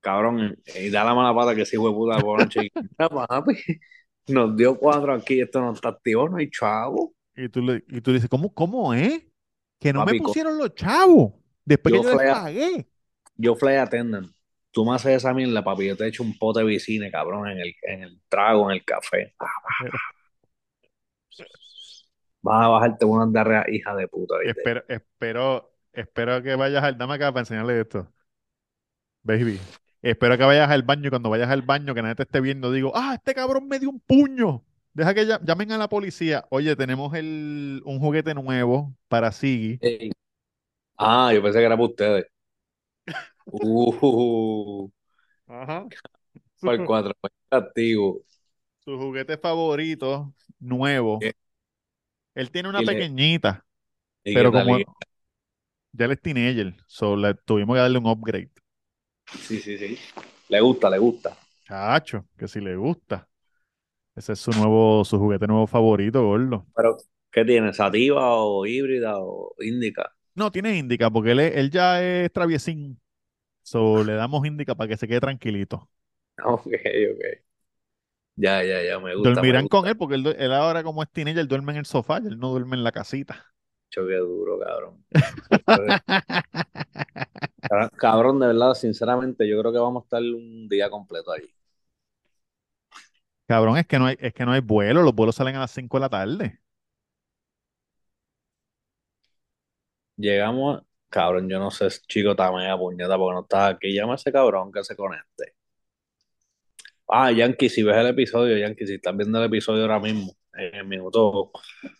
[0.00, 2.70] Cabrón, y da la mala pata que sí, puta, por noche.
[2.98, 3.54] Mira, papi,
[4.28, 7.14] nos dio cuatro aquí, esto no está activo, no hay chavo.
[7.36, 9.24] Y tú, le, y tú dices, ¿cómo, cómo es?
[9.80, 11.32] Que no me Papi, pusieron los chavos
[11.64, 12.86] después que yo yo les fly, a- pagué.
[13.36, 14.32] yo fly attendant.
[14.72, 17.58] Tú me haces esa mierda, papi, yo te echo un pote de vicine, cabrón, en
[17.60, 19.34] el, en el trago, en el café.
[22.44, 24.60] Vas a bajarte una diarrea, hija de puta, ¿viste?
[24.60, 28.12] Espero, espero, espero que vayas al, dame acá para enseñarle esto.
[29.22, 29.58] Baby.
[30.02, 32.70] Espero que vayas al baño y cuando vayas al baño que nadie te esté viendo,
[32.70, 34.62] digo, ah, este cabrón me dio un puño.
[34.92, 36.44] Deja que ya- llamen a la policía.
[36.50, 39.80] Oye, tenemos el, un juguete nuevo para Siggy.
[40.98, 42.26] Ah, yo pensé que era para ustedes.
[43.46, 44.88] Uh,
[45.46, 45.86] Ajá.
[46.60, 47.12] para el cuatro,
[47.50, 48.22] activo.
[48.80, 51.18] Su juguete favorito, nuevo.
[51.20, 51.34] ¿Qué?
[52.34, 53.64] Él tiene una le- pequeñita,
[54.24, 54.86] ¿Y pero como ¿Y-
[55.92, 58.50] ya él es teenager, so le tuvimos que darle un upgrade.
[59.46, 59.98] Sí, sí, sí.
[60.48, 61.36] Le gusta, le gusta.
[61.64, 63.28] Chacho, que si le gusta.
[64.16, 66.66] Ese es su nuevo, su juguete nuevo favorito, gordo.
[66.74, 66.96] Pero,
[67.32, 67.72] ¿qué tiene?
[67.72, 70.12] ¿Sativa o híbrida o índica?
[70.34, 73.00] No, tiene Indica, porque él, él ya es traviesín.
[73.62, 75.90] So, le damos Indica para que se quede tranquilito.
[76.44, 77.43] Ok, ok.
[78.36, 79.76] Ya, ya, ya, me gusta, me Dormirán gusta.
[79.76, 82.26] con él, porque él, él ahora como es teenager, él duerme en el sofá, y
[82.28, 83.46] él no duerme en la casita.
[83.90, 85.04] Choque duro, cabrón.
[87.68, 91.54] Cabr- Cabrón, de verdad, sinceramente, yo creo que vamos a estar un día completo allí.
[93.46, 95.70] Cabrón, es que no hay, es que no hay vuelo, los vuelos salen a las
[95.70, 96.60] 5 de la tarde.
[100.16, 103.92] Llegamos, cabrón, yo no sé, chico, también puñeta porque no está aquí.
[103.94, 105.54] Llama a ese cabrón que se conecte.
[107.08, 110.74] Ah, Yankee, si ves el episodio, Yankee, si estás viendo el episodio ahora mismo, en
[110.74, 111.50] el minuto,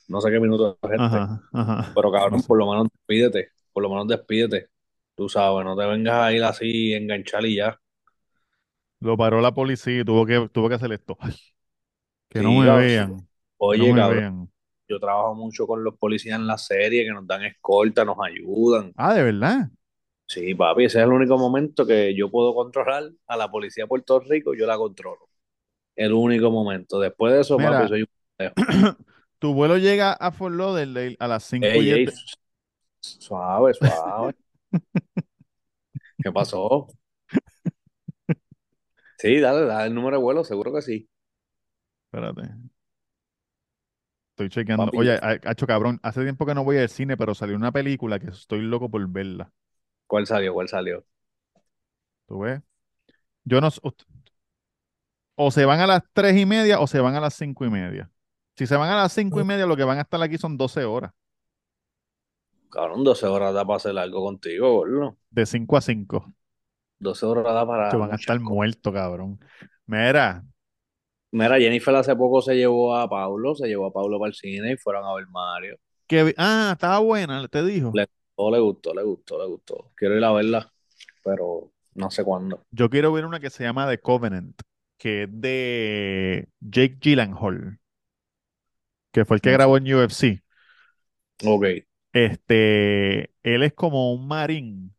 [0.09, 1.95] no sé qué minuto es este, Ajá, ajá.
[1.95, 4.69] pero cabrón, por lo menos despídete, por lo menos despídete.
[5.17, 7.81] Tú sabes, no te vengas a ir así, enganchar y ya.
[9.01, 11.17] Lo paró la policía y tuvo que, tuvo que hacer esto.
[12.29, 12.87] Que no me cabrón.
[12.87, 13.29] vean,
[13.73, 14.51] no Oye, me cabrón, vean.
[14.89, 18.95] yo trabajo mucho con los policías en la serie que nos dan escolta, nos ayudan.
[18.97, 19.71] Ah, ¿de verdad?
[20.27, 23.89] Sí, papi, ese es el único momento que yo puedo controlar a la policía de
[23.89, 25.29] Puerto Rico, yo la controlo.
[25.97, 27.01] El único momento.
[27.01, 28.09] Después de eso, papi, soy un
[29.39, 32.07] tu vuelo llega a Fort Lauderdale a las 5 y Ey, 10 ey,
[33.01, 34.35] suave, suave.
[36.23, 36.89] ¿Qué pasó?
[39.19, 41.09] Sí, dale, dale el número de vuelo, seguro que sí.
[42.13, 42.45] Espérate.
[44.33, 44.91] Estoy chequeando.
[44.91, 47.73] Papi, Oye, ha- hacho cabrón, hace tiempo que no voy al cine, pero salió una
[47.73, 49.53] película que estoy loco por verla.
[50.15, 50.55] ¿Cuál salió?
[50.55, 51.05] ¿Cuál salió?
[52.29, 52.61] ¿Tú ves?
[53.43, 53.69] Yo no...
[55.35, 57.69] O se van a las tres y media o se van a las cinco y
[57.69, 58.09] media.
[58.57, 60.57] Si se van a las cinco y media, lo que van a estar aquí son
[60.57, 61.11] 12 horas.
[62.71, 65.17] Cabrón, 12 horas da para hacer algo contigo, gordo.
[65.31, 66.33] De 5 a 5.
[67.01, 69.41] 12 horas da para Que van a estar muertos, cabrón.
[69.85, 70.45] Mira,
[71.33, 74.75] Mira, Jennifer hace poco se llevó a Pablo, se llevó a Pablo para el cine
[74.75, 75.77] y fueron a ver Mario.
[76.07, 76.33] que...
[76.39, 77.91] Ah, estaba buena, te dijo.
[77.93, 79.93] Le, oh, le gustó, le gustó, le gustó.
[79.97, 80.73] Quiero ir a verla,
[81.23, 82.65] pero no sé cuándo.
[82.71, 84.61] Yo quiero ver una que se llama The Covenant,
[84.99, 87.79] que es de Jake Gyllenhaal,
[89.13, 89.53] que fue el que sé.
[89.53, 90.43] grabó en UFC.
[91.45, 91.65] Ok,
[92.13, 94.97] Este, él es como un marín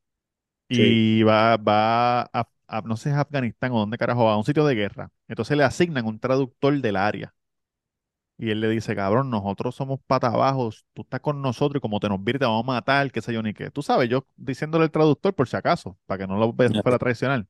[0.72, 1.06] sí.
[1.08, 4.46] y va, va a, a- no sé es Afganistán o dónde carajo va, a un
[4.46, 5.12] sitio de guerra.
[5.28, 7.34] Entonces le asignan un traductor del área.
[8.38, 12.00] Y él le dice, cabrón, nosotros somos pata abajo, tú estás con nosotros y como
[12.02, 13.72] te nos vire te vamos a matar, qué sé yo ni qué.
[13.72, 16.98] Tú sabes, yo diciéndole al traductor por si acaso, para que no lo ve- fuera
[16.98, 17.48] a traicionar.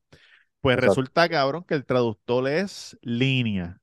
[0.60, 1.02] Pues Exacto.
[1.02, 3.80] resulta, cabrón, que el traductor es línea.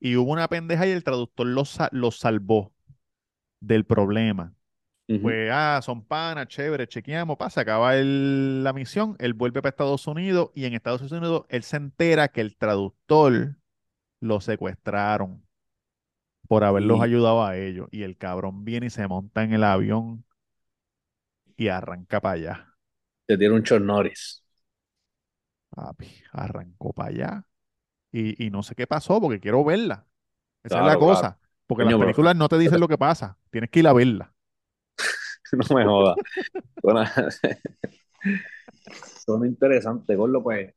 [0.00, 2.72] Y hubo una pendeja y el traductor lo, lo salvó
[3.60, 4.54] del problema.
[5.08, 5.20] Ujú.
[5.22, 10.06] Pues, ah, son panas, chévere, chequeamos, pasa, acaba el- la misión, él vuelve para Estados
[10.06, 13.56] Unidos y en Estados Unidos él se entera que el traductor
[14.20, 15.44] lo secuestraron
[16.50, 17.88] por haberlos ayudado a ellos.
[17.92, 20.26] Y el cabrón viene y se monta en el avión
[21.56, 22.76] y arranca para allá.
[23.26, 24.42] te tiene un Chuck Norris.
[25.70, 27.46] Papi, arrancó para allá.
[28.12, 30.06] Y, y no sé qué pasó porque quiero verla.
[30.64, 31.38] Esa es la Claro, cosa.
[31.66, 33.38] Porque las Coño, películas no te dicen lo que pasa.
[33.50, 34.34] Tienes que ir a verla.
[35.52, 36.18] no me jodas.
[36.82, 37.12] Suena,
[39.24, 40.74] suena interesante, Gordo, pues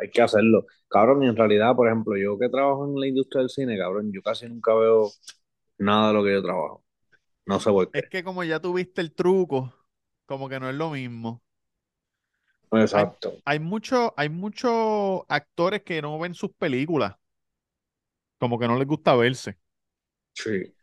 [0.00, 0.66] hay que hacerlo.
[0.88, 4.12] Cabrón, y en realidad, por ejemplo, yo que trabajo en la industria del cine, cabrón,
[4.12, 5.10] yo casi nunca veo
[5.78, 6.84] nada de lo que yo trabajo.
[7.46, 8.10] No sé por Es qué.
[8.10, 9.72] que como ya tuviste el truco,
[10.26, 11.40] como que no es lo mismo.
[12.72, 13.30] Exacto.
[13.44, 17.16] hay mucho- hay muchos actores que no ven sus películas,
[18.38, 19.58] como que no les gusta verse.
[20.34, 20.74] Sí.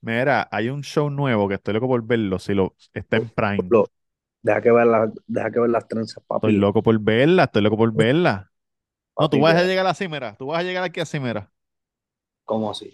[0.00, 3.72] Mira, hay un show nuevo que estoy loco por verlo, si lo está en Prime.
[4.42, 6.52] Deja que ver las, deja que ver las trenzas, Estoy papi.
[6.54, 8.50] loco por verla, estoy loco por verla.
[9.18, 11.52] No, tú vas a llegar así, mira, tú vas a llegar aquí así, mira.
[12.44, 12.92] ¿Cómo así?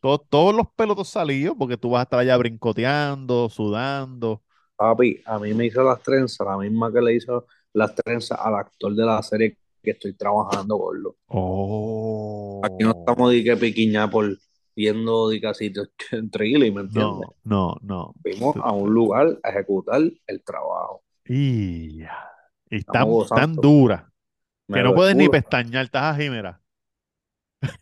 [0.00, 4.42] Todo- todos los pelotos salidos, porque tú vas a estar allá brincoteando, sudando.
[4.76, 8.54] Papi, a mí me hizo las trenzas, la misma que le hizo las trenzas al
[8.56, 11.16] actor de la serie que estoy trabajando, gordo.
[12.60, 12.98] Aquí no Oh.
[12.98, 14.36] estamos de que piquiña por
[14.76, 15.90] viendo de que sitios
[16.32, 17.28] thriller, ¿me entiendes?
[17.28, 18.14] No, no, no.
[18.22, 21.02] Fuimos a un lugar a ejecutar el trabajo.
[21.26, 22.02] Y,
[22.70, 24.12] y tan, tan dura
[24.68, 26.62] Me que no puedes ni pestañear, estás mira.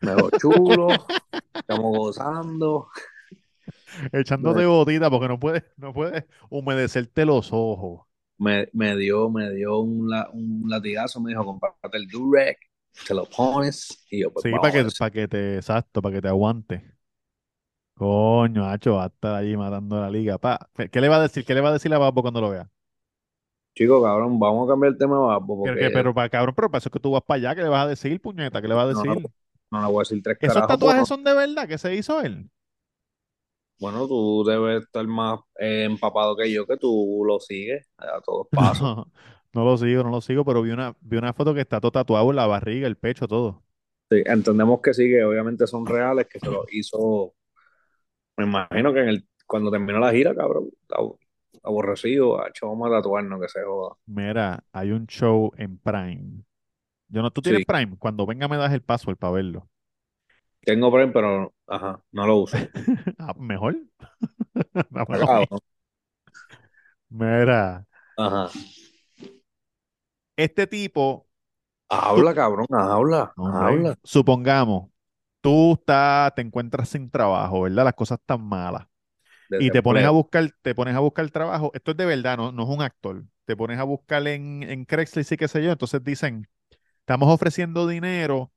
[0.00, 1.14] me veo chulo,
[1.60, 2.88] estamos gozando.
[4.12, 8.06] Echándote Me, gotita porque no puedes, no puedes humedecerte los ojos.
[8.38, 12.58] me, me dio, me dio un, la- un latigazo, me dijo, compárate el Durek,
[13.06, 16.22] te lo pones, y yo, pues Sí, para que, para que te, exacto, para que
[16.22, 16.94] te aguante.
[17.94, 20.38] Coño, Hacho, va a estar allí matando la liga.
[20.38, 21.44] Pa, ¿qué le va a decir?
[21.44, 22.70] ¿Qué le va a decir a Babbo cuando lo vea?
[23.74, 26.70] Chico, cabrón, vamos a cambiar el tema, Babbo, Que- que- porque pero, para, cabrón, pero
[26.70, 28.60] para eso es que tú vas para allá, ¿qué le vas a decir, puñeta?
[28.60, 29.32] ¿Qué le vas a no, no, decir?
[29.70, 32.20] no le voy a decir tres ¿Esos carajos, tatuajes son de verdad que se hizo
[32.20, 32.50] él?
[33.78, 38.48] bueno, tú debes estar más eh, empapado que yo, que tú lo sigues a todos
[38.52, 38.92] pasos.
[39.54, 41.92] No, lo sigo, no lo sigo, pero vi una, vi una foto que está todo
[41.92, 43.62] tatuado en la barriga, el pecho, todo.
[44.10, 47.34] Sí, entendemos que sí, que obviamente son reales, que se lo hizo,
[48.36, 51.18] me imagino que en el, cuando terminó la gira, cabrón, ab-
[51.62, 53.96] aborrecido, hecho, vamos a tatuarnos, que se joda.
[54.06, 56.44] Mira, hay un show en Prime.
[57.08, 57.96] Yo no, ¿tú tienes Sí, Prime?
[57.98, 59.70] Cuando venga me das el password para verlo.
[60.64, 62.68] tengo Prime, pero, ajá, no lo uso.
[63.18, 63.76] Ah, mejor.
[64.90, 65.46] Dámelo Está a mí.
[65.48, 65.60] cabrón.
[67.10, 67.86] Mira,
[68.16, 68.50] Ajá.
[70.44, 71.28] Este tipo,
[72.14, 73.96] tú, Habla, cabrón, habla, habla.
[74.02, 74.90] supongamos,
[75.40, 77.84] tú estás, te encuentras sin trabajo, ¿verdad?
[77.84, 78.86] Las cosas están malas.
[79.58, 81.72] Y te pones a buscar, te pones a buscar trabajo.
[81.74, 83.24] Esto es de verdad, no, no es un actor.
[83.46, 85.72] Te pones a buscar en, en Craigslist y qué sé yo.
[85.72, 86.48] Entonces dicen,
[87.00, 88.52] estamos ofreciendo dinero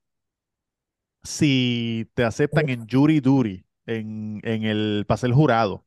[1.22, 5.86] si te aceptan en jury duty, en, en el, para ser jurado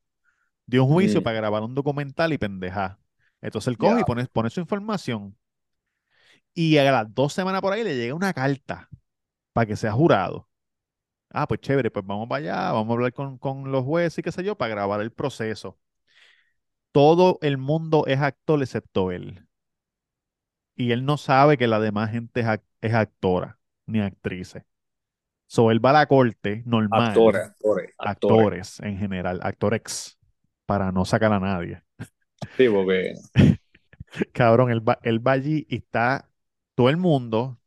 [0.68, 3.00] de un juicio para grabar un documental y pendeja.
[3.42, 5.38] Entonces él coge y pone, pone su información.
[6.60, 8.90] Y a las dos semanas por ahí le llega una carta
[9.54, 10.50] para que sea jurado.
[11.32, 14.24] Ah, pues chévere, pues vamos para allá, vamos a hablar con, con los jueces y
[14.24, 15.80] qué sé yo, para grabar el proceso.
[16.92, 19.48] Todo el mundo es actor excepto él.
[20.76, 24.64] Y él no sabe que la demás gente es, ac- es actora ni actrices.
[25.48, 28.50] So él va a la corte normal, actores, actores, actores.
[28.52, 30.20] actores en general, actores,
[30.66, 31.84] para no sacar a nadie.
[32.58, 33.14] Sí, porque
[34.34, 36.29] Cabrón, él va, él va allí y está
[36.80, 37.60] todo el mundo,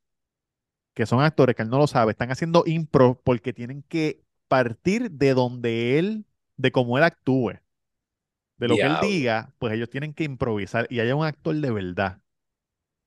[0.95, 5.11] que son actores que él no lo sabe, están haciendo impro porque tienen que partir
[5.11, 6.25] de donde él,
[6.57, 7.61] de cómo él actúe,
[8.57, 10.87] de lo que él diga, pues ellos tienen que improvisar.
[10.89, 12.23] Y hay un actor de verdad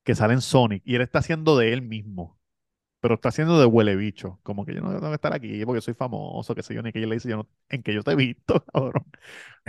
[0.03, 2.39] que sale en Sonic y él está haciendo de él mismo,
[2.99, 5.81] pero está haciendo de huele bicho, como que yo no tengo que estar aquí porque
[5.81, 8.03] soy famoso, que sé yo, ni que yo le dice, yo no, en que yo
[8.03, 9.07] te he visto, cabrón.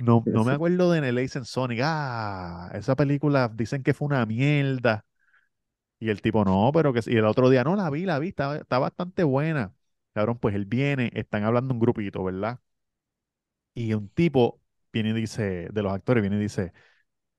[0.02, 1.80] No, no me acuerdo de Nemesis en Sonic.
[1.82, 5.06] Ah, esa película dicen que fue una mierda.
[5.98, 7.12] Y el tipo, no, pero que sí.
[7.12, 9.74] Y el otro día, no, la vi, la vi, está, está bastante buena.
[10.14, 12.60] Cabrón, pues él viene, están hablando un grupito, ¿verdad?
[13.74, 14.60] Y un tipo
[14.92, 16.72] viene y dice, de los actores, viene y dice,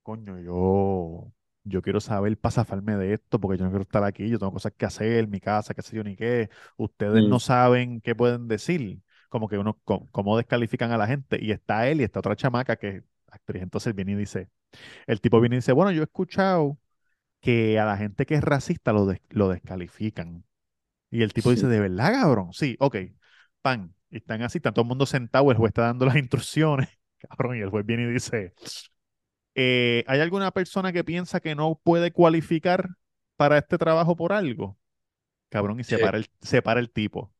[0.04, 4.30] coño, yo, yo quiero saber para zafarme de esto, porque yo no quiero estar aquí,
[4.30, 6.50] yo tengo cosas que hacer, mi casa, qué sé yo, ni qué.
[6.78, 7.30] Ustedes Mm.
[7.30, 9.02] no saben qué pueden decir.
[9.30, 9.80] Como que uno,
[10.12, 11.39] cómo descalifican a la gente.
[11.41, 13.63] Y está él y está otra chamaca que es actriz.
[13.63, 14.50] Entonces viene y dice,
[15.08, 16.78] el tipo viene y dice, bueno, yo he escuchado
[17.47, 20.45] que a la gente que es racista lo, des- lo descalifican.
[21.12, 22.53] Y el tipo dice, ¿de verdad, cabrón?
[22.53, 22.97] Sí, ok.
[23.62, 23.95] Pan.
[24.12, 26.89] Y están así, está todo el mundo sentado, el juez está dando las instrucciones,
[27.29, 28.53] cabrón, y el juez viene y dice,
[29.55, 32.89] eh, ¿hay alguna persona que piensa que no puede cualificar
[33.36, 34.77] para este trabajo por algo?
[35.49, 36.01] Cabrón, y se Sí.
[36.01, 37.33] para el, se para el tipo.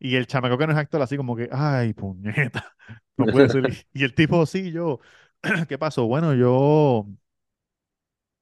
[0.00, 2.74] Y el chamaco que no es actor así como que, ay, puñeta,
[3.18, 3.68] no puede ser.
[3.94, 5.00] Y el tipo, sí, yo,
[5.68, 6.06] ¿qué pasó?
[6.06, 7.06] Bueno, yo,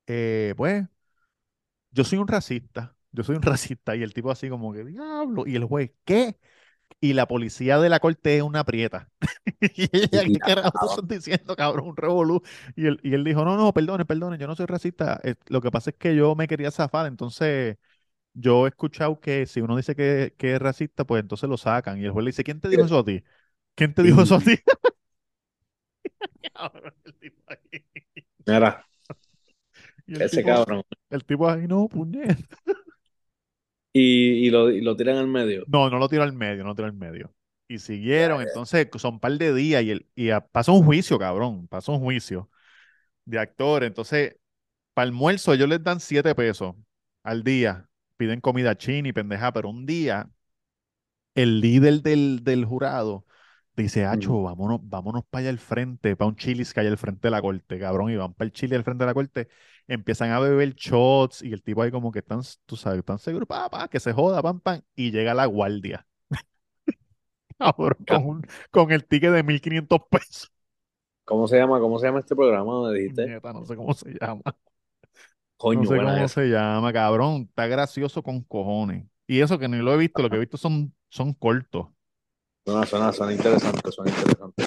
[0.06, 0.84] eh, pues,
[1.92, 3.96] yo soy un racista, yo soy un racista.
[3.96, 5.44] Y el tipo así como que, diablo.
[5.46, 6.38] Y el juez, ¿qué?
[7.00, 9.10] Y la policía de la corte es una prieta.
[9.76, 11.88] Y ella, ¿qué carajo tú estás diciendo, cabrón?
[11.88, 12.42] Un revolú.
[12.76, 15.20] Y él, y él dijo, no, no, perdone, perdone, yo no soy racista.
[15.24, 17.78] Eh, Lo que pasa es que yo me quería zafar, entonces
[18.34, 22.00] yo he escuchado que si uno dice que, que es racista, pues entonces lo sacan.
[22.00, 23.22] Y el juez le dice, ¿quién te dijo eso a ti?
[23.76, 24.56] ¿Quién te dijo eso a ti?
[26.54, 27.84] Cabrón, el tipo ahí.
[28.46, 28.84] Mira,
[30.18, 30.82] ese tipo, cabrón.
[31.12, 32.38] El tipo ahí, no, puñet.
[33.92, 35.66] Y, y lo, y lo tiran al medio.
[35.66, 37.32] No, no lo tiró al medio, no lo tiró al medio.
[37.68, 41.18] Y siguieron, entonces son un par de días y, el, y a- pasó un juicio,
[41.18, 42.50] cabrón, pasó un juicio
[43.26, 43.88] de actores.
[43.88, 44.36] Entonces,
[44.94, 46.74] para almuerzo ellos les dan siete pesos
[47.24, 47.88] al día.
[48.18, 50.30] Piden comida china y pendeja, pero un día
[51.34, 53.24] el líder del, del jurado
[53.76, 54.42] dice, Acho, Ujú.
[54.42, 57.40] vámonos, vámonos para allá al frente, para un Chili's que hay al frente de la
[57.42, 59.48] corte, cabrón, y van para el Chile al frente de la corte,
[59.88, 63.48] empiezan a beber shots y el tipo ahí como que están, tú sabes, están seguros,
[63.48, 66.06] papá, que se joda, pam, pam, y llega la guardia,
[67.58, 70.52] cabrón, con, un- con el ticket de 1500 pesos.
[71.24, 71.80] ¿Cómo se llama?
[71.80, 72.82] ¿Cómo se llama este programa?
[72.90, 73.32] Me dijiste.
[73.54, 74.42] No sé cómo se llama.
[75.72, 77.42] No Coño, sé buena cómo se llama, cabrón.
[77.48, 79.06] Está gracioso con cojones.
[79.26, 81.86] Y eso que ni lo he visto, lo que he visto son, son cortos.
[82.64, 84.64] Suena, suena, suena interesante, suena interesante.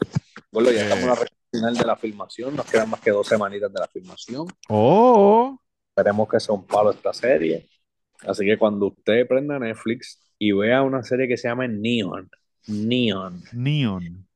[0.51, 2.55] Bueno, ya estamos en la recta final de la filmación.
[2.55, 4.47] Nos quedan más que dos semanitas de la filmación.
[4.69, 5.58] Oh,
[5.95, 7.69] Esperemos que sea un palo esta serie.
[8.21, 12.29] Así que cuando usted prenda Netflix y vea una serie que se llama Neon,
[12.67, 14.27] Neon, Neon.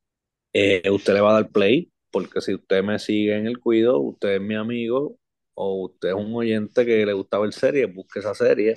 [0.53, 3.99] eh, usted le va a dar play, porque si usted me sigue en el cuido,
[3.99, 5.17] usted es mi amigo
[5.53, 8.75] o usted es un oyente que le gusta ver series, busque esa serie.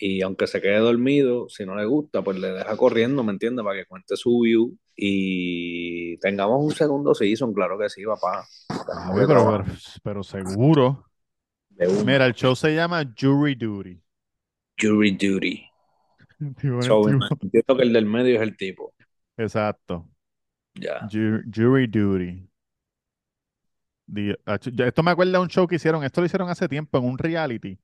[0.00, 3.64] Y aunque se quede dormido, si no le gusta, pues le deja corriendo, ¿me entiende?
[3.64, 8.46] Para que cuente su view y tengamos un segundo season, claro que sí, papá.
[8.68, 9.64] Que pero, pero,
[10.02, 11.04] pero seguro.
[12.04, 14.00] Mira, el show se llama Jury Duty.
[14.80, 15.64] Jury duty.
[16.82, 18.94] So, entiendo que el del medio es el tipo.
[19.36, 20.08] Exacto.
[20.74, 21.00] Ya.
[21.10, 22.48] Ju- Jury Duty.
[24.06, 27.04] Ya- Esto me acuerda de un show que hicieron, esto lo hicieron hace tiempo en
[27.06, 27.76] un reality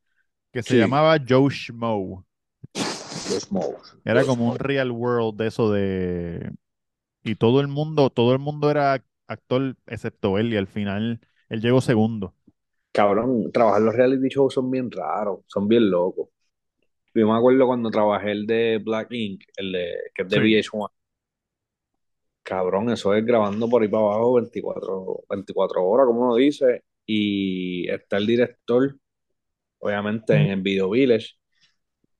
[0.55, 0.79] que se Sí.
[0.79, 2.27] llamaba Joe Schmo.
[4.05, 6.53] Era como un real world de eso de...
[7.25, 11.61] Y todo el mundo, todo el mundo era actor excepto él y al final él
[11.62, 12.35] llegó segundo.
[12.93, 16.29] Cabrón, trabajar los reality shows son bien raros, son bien locos.
[17.14, 20.40] Yo me acuerdo cuando trabajé el de Black Ink, el de, que es de Sí.
[20.40, 20.93] VH1.
[22.43, 26.85] Cabrón, eso es grabando por ahí para abajo 24, 24 horas, como uno dice.
[27.07, 28.97] Y está el director,
[29.85, 31.35] obviamente, en el Video Village,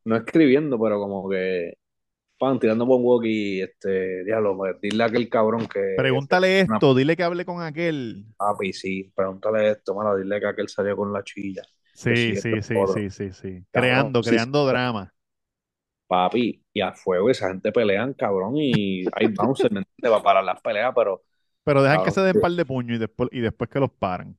[0.05, 1.75] no escribiendo, pero como que,
[2.39, 6.95] pan, tirando por un walkie, este, diablo, pues, dile a aquel cabrón que, Pregúntale esto,
[6.95, 8.27] dile que hable con aquel.
[8.37, 11.63] papi, sí, pregúntale esto, mano, dile que aquel salió con la chilla.
[11.95, 14.69] Sí, sí, sí, sí, sí, sí, Creando, sí, creando sí.
[14.69, 15.15] drama.
[16.07, 20.13] Papi, y a fuego esa gente pelean, cabrón, y hay bouncers, ¿me entiendes?
[20.13, 21.23] Va para las peleas, pero
[21.65, 24.37] Pero dejan que se den par de puños y después, y después que los paran.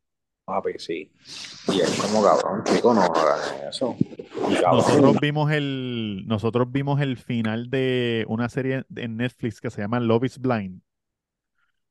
[1.67, 3.95] Y es como cabrón, chico, no hagan eso.
[3.99, 9.69] Y cabrón, Nosotros vimos el, nosotros vimos el final de una serie en Netflix que
[9.71, 10.81] se llama Love is Blind.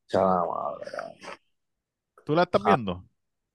[0.09, 0.79] cabrón.
[2.25, 2.69] ¿Tú la estás Ah.
[2.69, 3.05] viendo?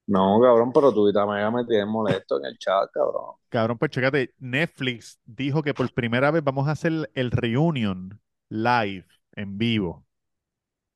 [0.07, 3.35] No, cabrón, pero tú y Tamega me tienes molesto en el chat, cabrón.
[3.49, 8.19] Cabrón, pues chécate, Netflix dijo que por primera vez vamos a hacer el reunion
[8.49, 10.05] live, en vivo.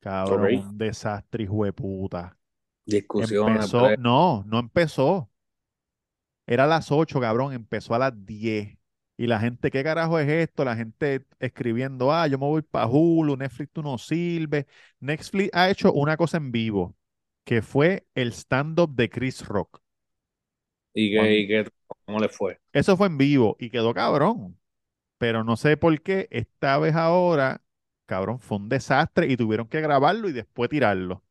[0.00, 2.36] Cabrón, un desastre, hijo de puta.
[2.86, 3.98] Empezó, pues.
[3.98, 5.30] no, no empezó.
[6.46, 8.76] Era a las 8, cabrón, empezó a las 10.
[9.16, 10.64] Y la gente, ¿qué carajo es esto?
[10.64, 14.66] La gente escribiendo, ah, yo me voy para Hulu, Netflix tú no sirve.
[15.00, 16.96] Netflix ha hecho una cosa en vivo,
[17.44, 19.80] que fue el stand-up de Chris Rock.
[20.92, 21.68] ¿Y qué, y qué,
[22.04, 22.60] cómo le fue?
[22.72, 24.58] Eso fue en vivo y quedó cabrón.
[25.18, 27.62] Pero no sé por qué esta vez ahora,
[28.06, 31.23] cabrón, fue un desastre y tuvieron que grabarlo y después tirarlo.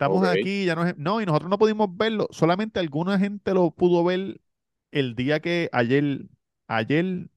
[0.00, 2.26] Estamos aquí, ya no es- No, y nosotros no pudimos verlo.
[2.30, 4.40] Solamente alguna gente lo pudo ver
[4.92, 6.26] el día que ayer,
[6.68, 7.28] ayer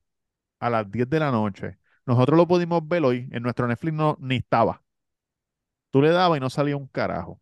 [0.60, 1.78] a las 10 de la noche.
[2.06, 3.30] Nosotros lo pudimos ver hoy.
[3.32, 4.84] En nuestro Netflix no, ni estaba.
[5.92, 7.40] Tú le dabas y no salía un carajo.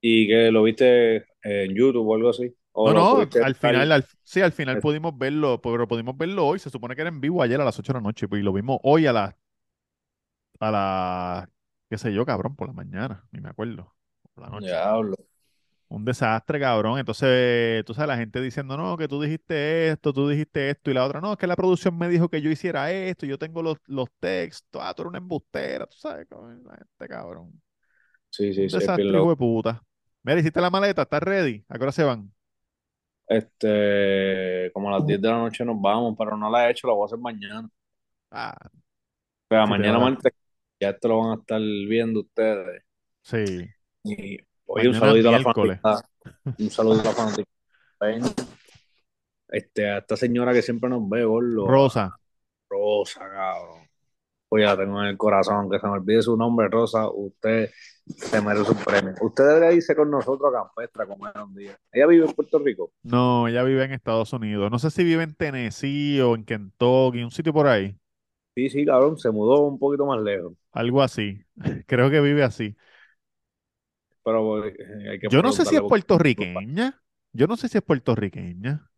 [0.00, 2.54] ¿Y que lo viste en YouTube o algo así?
[2.72, 6.58] ¿O No, no, al final, al- sí, al final pudimos verlo, pero pudimos verlo hoy.
[6.60, 8.44] Se supone que era en vivo ayer a las 8 de la noche, pues, y
[8.44, 9.34] lo vimos hoy a las,
[10.60, 11.48] a las,
[11.90, 13.94] qué sé yo, cabrón, por la mañana, ni me acuerdo,
[14.36, 14.78] por la noche.
[14.78, 15.16] Diablo.
[15.88, 16.98] Un desastre, cabrón.
[16.98, 20.94] Entonces, tú sabes, la gente diciendo, no, que tú dijiste esto, tú dijiste esto, y
[20.94, 23.38] la otra, no, es que la producción me dijo que yo hiciera esto, y yo
[23.38, 27.62] tengo los, los textos, ah, tú eres una embustera, tú sabes, cabrón, la gente, cabrón.
[28.30, 29.82] Sí, sí, Un sí, es desastre, hijo de puta.
[30.22, 31.64] Mira, hiciste la maleta, ¿estás ready?
[31.68, 32.32] ¿A qué hora se van?
[33.28, 36.86] Este, como a las 10 de la noche nos vamos, pero no la he hecho,
[36.86, 37.68] la voy a hacer mañana.
[38.30, 38.70] Ah,
[39.50, 40.32] O sea, Sí, te mañana martes,
[40.80, 42.82] ya esto lo van a estar viendo ustedes.
[43.22, 43.68] sí.
[44.06, 46.02] Y oye, un saludito a la fanática.
[46.58, 47.50] Un saludo a la fanática.
[49.48, 51.66] Este, a esta señora que siempre nos ve, gordo.
[51.66, 52.16] Rosa.
[52.68, 53.86] Rosa, cabrón.
[54.48, 57.70] Pues ya la tengo en el corazón, aunque se me olvide su nombre, Rosa, usted
[58.06, 59.14] se merece un premio.
[59.20, 61.76] Usted debería irse con nosotros a Campestre a comer un día.
[61.90, 62.92] Ella vive en Puerto Rico.
[63.02, 64.70] No, ella vive en Estados Unidos.
[64.70, 67.96] No sé si vive en Tennessee o en Kentucky, un sitio por ahí.
[68.54, 70.54] Sí, sí, cabrón, se mudó un poquito más lejos.
[70.72, 71.42] Algo así.
[71.86, 72.76] Creo que vive así.
[74.26, 74.74] Pero eh,
[75.12, 77.00] hay que Yo no sé si es puertorriqueña.
[77.32, 78.90] Yo no sé si es puertorriqueña.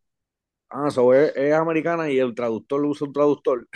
[0.71, 3.69] Ah, so es, es americana y el traductor lo usa un traductor.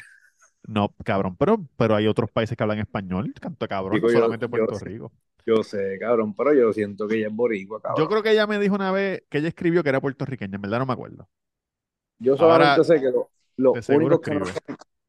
[0.65, 3.35] No, cabrón, pero, pero hay otros países que hablan español.
[3.41, 4.79] Canto cabrón, Digo no yo- solamente yo Puerto.
[4.79, 5.13] Rico.
[5.45, 8.05] Yo sé, cabrón, pero yo siento que ella es boricua, cabrón.
[8.05, 10.55] Yo creo que ella me dijo una vez que ella escribió que era puertorriqueña.
[10.57, 11.29] En verdad no me acuerdo.
[12.19, 14.63] Yo Ahora, solamente sé que lo- los únicos que no son,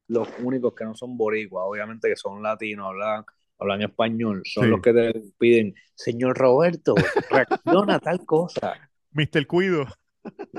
[0.08, 3.24] los únicos que no son boricuas, obviamente que son latinos, hablan,
[3.58, 4.70] hablan español, son Sí.
[4.70, 6.94] los que te piden, señor Roberto,
[7.30, 8.74] reacciona a tal cosa.
[9.12, 9.46] Mr.
[9.46, 9.86] Cuido.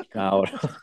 [0.10, 0.50] Cabrón.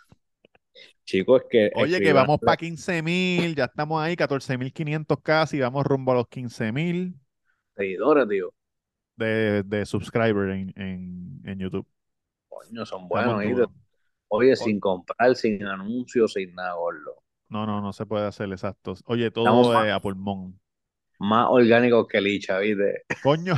[1.04, 5.18] Chicos, es que Oye, que vamos para 15 mil, ya estamos ahí, 14 mil 500
[5.20, 7.14] casi, vamos rumbo a los 15 mil
[7.76, 8.52] seguidores, tío.
[9.16, 11.86] de, de subscribers en, en, en YouTube.
[12.48, 13.42] Coño, son buenos.
[14.28, 17.22] Oye, sin comprar, sin anuncios, sin nada, gordo.
[17.48, 18.94] No, no, no se puede hacer exacto.
[19.06, 20.58] Oye, todo eh, a pulmón.
[21.22, 23.04] Más orgánicos que licha, ¿viste?
[23.22, 23.54] Coño,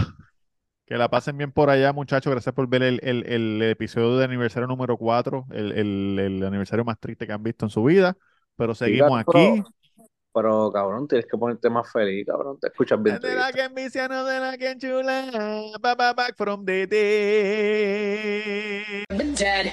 [0.85, 2.31] que la pasen bien por allá, muchachos.
[2.31, 6.85] Gracias por ver el, el, el episodio de aniversario número 4, el, el, el aniversario
[6.85, 8.19] más triste que han visto en su vida.
[8.57, 9.63] Pero seguimos cabrón, aquí.
[10.35, 12.59] Pero, cabrón, tienes que ponerte más feliz, cabrón.
[12.61, 15.73] Te escuchas bien De la que envicia, no de la que enchula.
[15.81, 16.99] Ba, ba, back from the dead.
[19.17, 19.73] been dead.